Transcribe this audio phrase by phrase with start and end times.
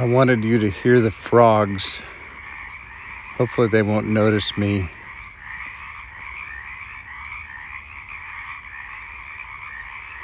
[0.00, 2.00] I wanted you to hear the frogs.
[3.36, 4.88] Hopefully, they won't notice me.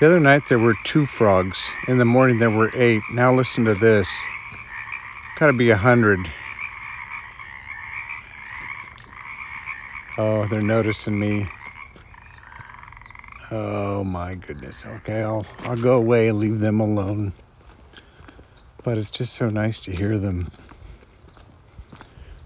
[0.00, 1.68] The other night there were two frogs.
[1.88, 3.02] In the morning there were eight.
[3.12, 4.08] Now listen to this.
[5.38, 6.20] Gotta be a hundred.
[10.16, 11.50] Oh, they're noticing me.
[13.50, 14.86] Oh my goodness.
[14.86, 17.34] Okay, I'll I'll go away and leave them alone
[18.86, 20.48] but it's just so nice to hear them.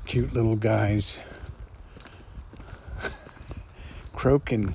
[0.06, 1.18] Cute little guys.
[4.14, 4.74] Croaking.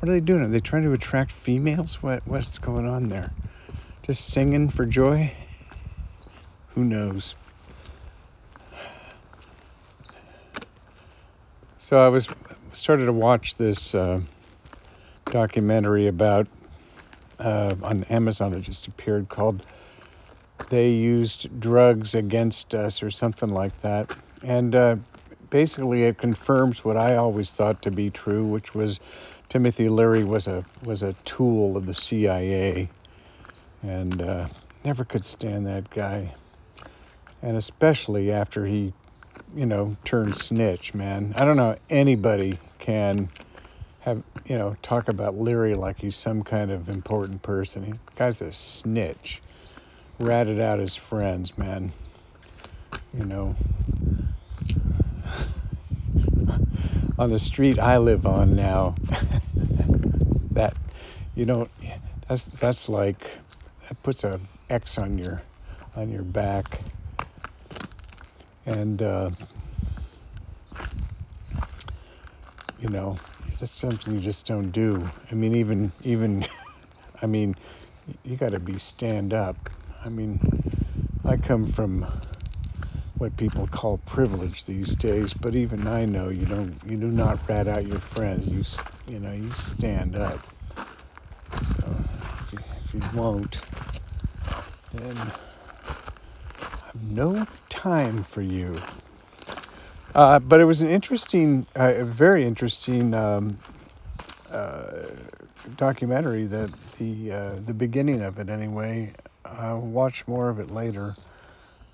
[0.00, 0.42] What are they doing?
[0.42, 2.02] Are they trying to attract females?
[2.02, 3.32] What what's going on there?
[4.02, 5.32] Just singing for joy?
[6.70, 7.36] Who knows?
[11.78, 12.26] So I was
[12.72, 14.22] started to watch this uh,
[15.26, 16.48] documentary about
[17.38, 18.52] uh, on Amazon.
[18.54, 19.62] It just appeared called
[20.68, 24.16] they used drugs against us or something like that.
[24.42, 24.96] And uh,
[25.50, 29.00] basically, it confirms what I always thought to be true, which was
[29.48, 32.88] Timothy Leary was a was a tool of the CIA,
[33.82, 34.48] and uh,
[34.84, 36.34] never could stand that guy.
[37.42, 38.94] And especially after he,
[39.54, 41.34] you know, turned snitch, man.
[41.36, 43.28] I don't know anybody can
[44.00, 47.84] have you know talk about Leary like he's some kind of important person.
[47.84, 49.40] He guy's a snitch
[50.18, 51.92] ratted out his friends, man.
[53.12, 53.54] You know,
[57.18, 58.94] on the street I live on now,
[60.52, 60.74] that
[61.34, 61.70] you don't.
[62.28, 63.28] That's that's like
[63.88, 64.40] that puts a
[64.70, 65.42] X on your
[65.94, 66.80] on your back,
[68.66, 69.30] and uh,
[72.80, 73.16] you know
[73.58, 75.08] that's something you just don't do.
[75.30, 76.44] I mean, even even,
[77.22, 77.54] I mean,
[78.24, 79.70] you got to be stand up
[80.04, 80.38] I mean,
[81.24, 82.06] I come from
[83.16, 87.48] what people call privilege these days, but even I know you don't you do not
[87.48, 88.48] rat out your friends.
[88.48, 90.40] You you know you stand up.
[91.64, 91.96] So
[92.40, 93.58] if you, if you won't,
[94.92, 95.16] then
[96.86, 98.74] I've no time for you.
[100.14, 103.58] Uh, but it was an interesting, uh, a very interesting um,
[104.50, 105.06] uh,
[105.76, 106.44] documentary.
[106.44, 109.14] That the uh, the beginning of it, anyway.
[109.58, 111.16] I'll watch more of it later,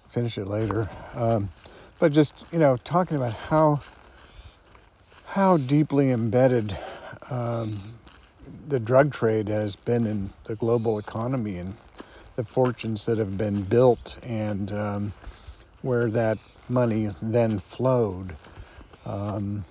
[0.08, 0.88] finish it later.
[1.14, 1.50] Um,
[1.98, 3.80] but just you know, talking about how
[5.26, 6.76] how deeply embedded
[7.30, 7.94] um,
[8.68, 11.76] the drug trade has been in the global economy and
[12.36, 15.12] the fortunes that have been built and um,
[15.82, 16.38] where that
[16.68, 18.34] money then flowed.
[19.04, 19.64] Um,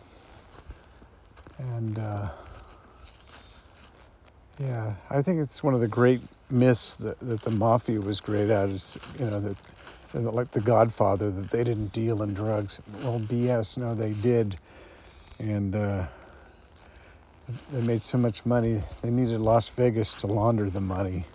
[1.58, 2.30] and uh,
[4.60, 8.50] yeah, I think it's one of the great myths that, that the mafia was great
[8.50, 9.58] at is, you know, that
[10.14, 12.80] like the Godfather, that they didn't deal in drugs.
[13.04, 14.58] Well, BS, no, they did.
[15.38, 16.06] And uh,
[17.72, 21.26] they made so much money, they needed Las Vegas to launder the money.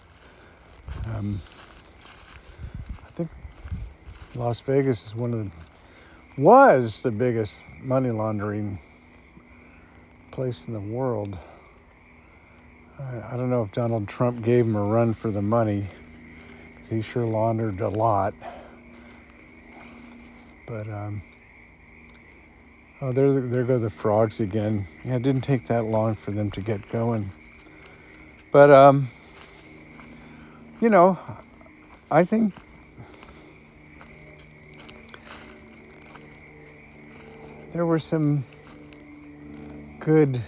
[1.07, 1.41] Um,
[3.07, 3.31] I think
[4.37, 5.51] Las Vegas is one of the,
[6.37, 8.79] was the biggest money laundering
[10.31, 11.39] place in the world.
[12.99, 15.89] I, don't know if Donald Trump gave him a run for the money,
[16.75, 18.35] because he sure laundered a lot.
[20.67, 21.23] But um,
[23.01, 24.87] oh, there, there go the frogs again.
[25.05, 27.31] Yeah, it didn't take that long for them to get going.
[28.53, 29.09] But um,
[30.81, 31.19] you know,
[32.11, 32.55] I think
[37.73, 38.45] there were some
[39.99, 40.41] good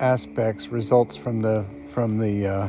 [0.00, 2.68] aspects results from the from the uh,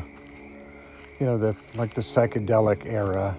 [1.20, 3.36] you know the like the psychedelic era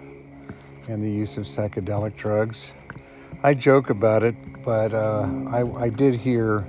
[0.88, 2.72] and the use of psychedelic drugs.
[3.42, 4.34] I joke about it,
[4.64, 6.66] but uh, I, I did hear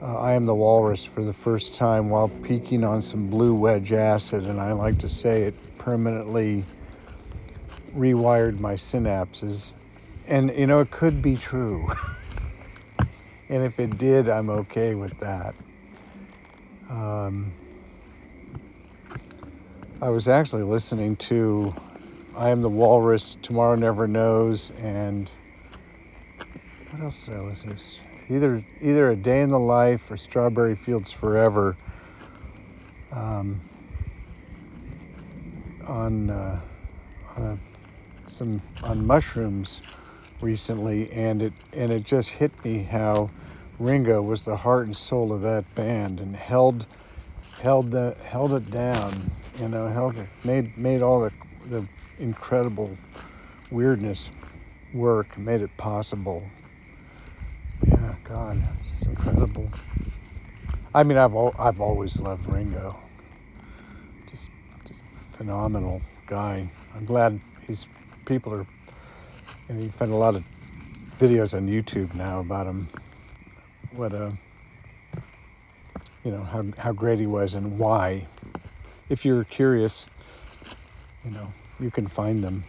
[0.00, 3.92] uh, I Am the Walrus for the first time while peaking on some blue wedge
[3.92, 6.64] acid, and I like to say it permanently
[7.96, 9.72] rewired my synapses.
[10.26, 11.88] And you know, it could be true.
[13.48, 15.54] and if it did, I'm okay with that.
[16.90, 17.52] Um,
[20.02, 21.74] I was actually listening to
[22.36, 25.30] I Am the Walrus, Tomorrow Never Knows, and
[26.90, 28.34] what else did I listen to?
[28.34, 31.76] Either, either A Day in the Life or Strawberry Fields Forever
[33.12, 33.60] um,
[35.86, 36.60] on, uh,
[37.36, 37.58] on a,
[38.28, 39.80] some on mushrooms
[40.40, 43.30] recently, and it and it just hit me how
[43.78, 46.86] Ringo was the heart and soul of that band and held
[47.60, 49.12] held the held it down,
[49.58, 51.32] you know, held it made made all the
[51.68, 51.88] the
[52.18, 52.96] incredible
[53.70, 54.30] weirdness
[54.92, 56.42] work made it possible.
[57.86, 59.68] Yeah, God, it's incredible.
[60.94, 62.96] I mean, I've al- I've always loved Ringo.
[64.30, 64.48] Just
[64.86, 66.68] just phenomenal guy.
[66.94, 67.88] I'm glad he's
[68.24, 68.66] people are.
[69.68, 70.44] And you find a lot of
[71.18, 72.88] videos on YouTube now about him.
[73.96, 74.32] What a
[76.24, 78.26] you know how how great he was and why.
[79.08, 80.06] If you're curious,
[81.24, 82.64] you know you can find them.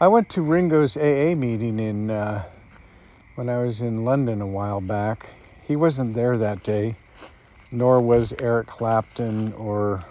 [0.00, 2.44] I went to Ringo's AA meeting in uh,
[3.36, 5.30] when I was in London a while back.
[5.66, 6.96] He wasn't there that day,
[7.70, 10.04] nor was Eric Clapton or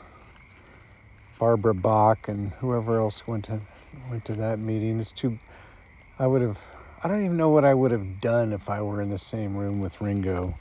[1.37, 3.61] Barbara Bach and whoever else went to
[4.09, 4.99] went to that meeting.
[4.99, 5.37] It's too.
[6.17, 6.78] I would have.
[7.01, 9.55] I don't even know what I would have done if I were in the same
[9.55, 10.55] room with Ringo.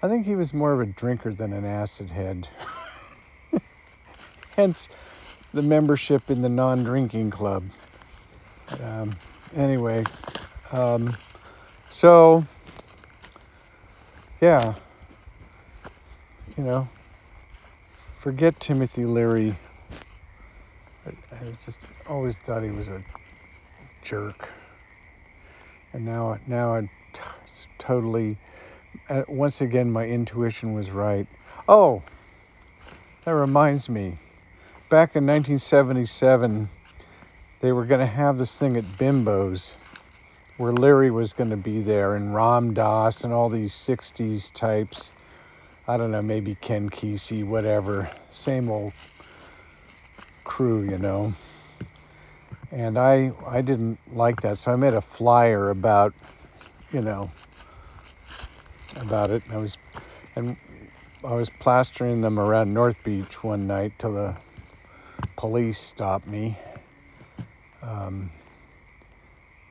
[0.00, 2.48] I think he was more of a drinker than an acid head.
[4.56, 4.88] Hence
[5.52, 7.64] the membership in the non drinking club.
[8.80, 9.10] Um,
[9.56, 10.04] anyway,
[10.70, 11.10] um,
[11.90, 12.44] so
[14.40, 14.74] yeah,
[16.56, 16.88] you know,
[18.14, 19.56] forget Timothy Leary.
[21.04, 23.02] I, I just always thought he was a
[24.02, 24.50] jerk,
[25.92, 27.22] and now now I t-
[27.78, 28.36] totally.
[29.08, 31.26] Uh, once again, my intuition was right.
[31.68, 32.02] Oh,
[33.24, 34.18] that reminds me.
[34.88, 36.68] Back in 1977,
[37.60, 39.76] they were going to have this thing at Bimbo's
[40.56, 45.12] where Leary was going to be there and Ram Dass and all these 60s types.
[45.88, 48.10] I don't know, maybe Ken Kesey, whatever.
[48.30, 48.92] Same old
[50.44, 51.34] crew, you know.
[52.72, 56.14] And I I didn't like that, so I made a flyer about,
[56.90, 57.30] you know,
[59.00, 59.44] about it.
[59.44, 59.76] And I was
[60.34, 60.56] and
[61.22, 64.36] I was plastering them around North Beach one night till the
[65.36, 66.58] police stopped me.
[67.82, 68.30] Um,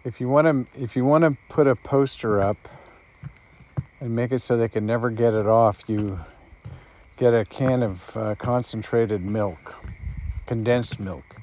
[0.03, 2.69] if you want to, if you want to put a poster up
[4.00, 6.19] and make it so they can never get it off, you
[7.18, 9.75] get a can of uh, concentrated milk,
[10.45, 11.40] condensed milk,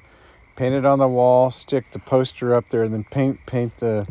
[0.59, 4.05] paint it on the wall, stick the poster up there, and then paint paint the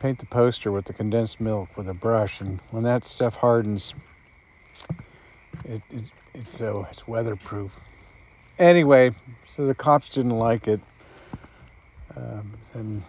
[0.00, 2.40] paint the poster with the condensed milk with a brush.
[2.40, 3.94] And when that stuff hardens,
[5.66, 7.78] it, it it's so it's weatherproof.
[8.58, 9.14] Anyway,
[9.46, 10.80] so the cops didn't like it,
[12.16, 13.02] um, and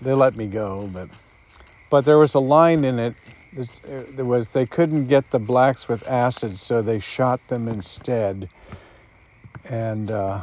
[0.00, 0.88] they let me go.
[0.92, 1.08] But
[1.90, 3.16] but there was a line in it.
[3.56, 7.66] It's, uh, there was they couldn't get the blacks with acid, so they shot them
[7.66, 8.48] instead.
[9.68, 10.42] And uh,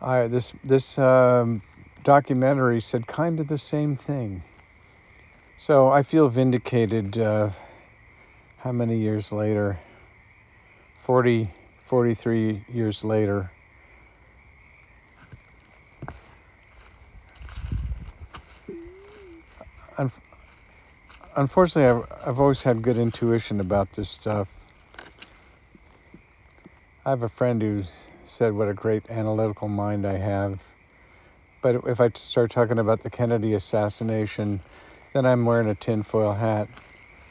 [0.00, 1.62] I this this um,
[2.02, 4.42] documentary said kind of the same thing.
[5.56, 7.18] So I feel vindicated.
[7.18, 7.50] Uh,
[8.58, 9.78] how many years later?
[10.98, 11.50] 40,
[11.84, 13.50] 43 years later.
[19.98, 20.20] Unf-
[21.36, 24.63] Unfortunately, I've, I've always had good intuition about this stuff.
[27.06, 27.82] I have a friend who
[28.24, 30.70] said what a great analytical mind I have.
[31.60, 34.60] But if I start talking about the Kennedy assassination,
[35.12, 36.66] then I'm wearing a tinfoil hat.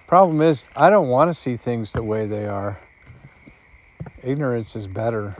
[0.06, 2.80] Problem is, I don't want to see things the way they are.
[4.22, 5.36] Ignorance is better.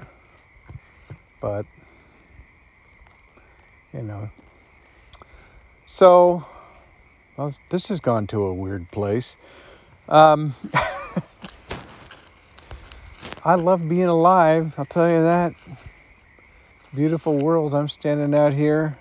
[1.40, 1.68] But,
[3.94, 4.32] you know.
[5.86, 6.44] So,
[7.38, 9.38] well, this has gone to a weird place.
[10.10, 10.56] Um,
[13.46, 15.54] I love being alive, I'll tell you that.
[16.96, 17.76] Beautiful world.
[17.76, 18.98] I'm standing out here.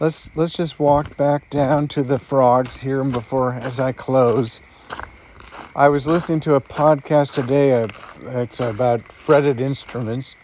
[0.00, 4.60] Let's let's just walk back down to the frogs here before as I close.
[5.74, 7.82] I was listening to a podcast today.
[7.82, 7.88] Uh,
[8.38, 10.34] it's about fretted instruments.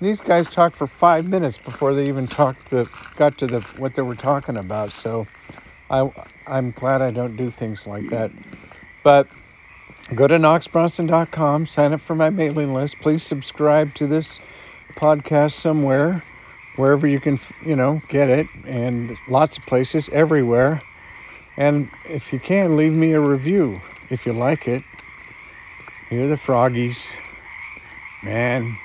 [0.00, 3.94] These guys talked for five minutes before they even talked the got to the what
[3.94, 4.90] they were talking about.
[4.90, 5.26] So,
[5.90, 6.10] I
[6.46, 8.30] I'm glad I don't do things like that.
[9.02, 9.28] But
[10.14, 13.00] go to knoxbronson.com, sign up for my mailing list.
[13.00, 14.40] Please subscribe to this
[14.94, 16.24] podcast somewhere,
[16.76, 20.82] wherever you can, you know, get it, and lots of places everywhere.
[21.56, 23.80] And if you can, leave me a review
[24.10, 24.82] if you like it.
[26.10, 27.08] Here are the froggies.
[28.22, 28.76] Man.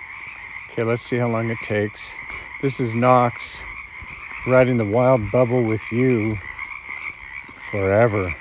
[0.72, 2.12] Okay, let's see how long it takes.
[2.62, 3.62] This is Knox
[4.48, 6.38] riding the wild bubble with you
[7.72, 8.34] forever.